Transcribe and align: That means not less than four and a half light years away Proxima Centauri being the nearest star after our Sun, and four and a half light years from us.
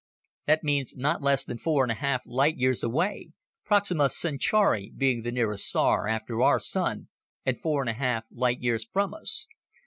That 0.47 0.63
means 0.63 0.95
not 0.97 1.21
less 1.21 1.43
than 1.43 1.59
four 1.59 1.83
and 1.85 1.91
a 1.91 1.93
half 1.93 2.23
light 2.25 2.57
years 2.57 2.81
away 2.81 3.33
Proxima 3.63 4.09
Centauri 4.09 4.91
being 4.97 5.21
the 5.21 5.31
nearest 5.31 5.67
star 5.67 6.07
after 6.07 6.41
our 6.41 6.57
Sun, 6.59 7.09
and 7.45 7.61
four 7.61 7.83
and 7.83 7.89
a 7.91 7.93
half 7.93 8.25
light 8.31 8.61
years 8.63 8.83
from 8.83 9.13
us. 9.13 9.45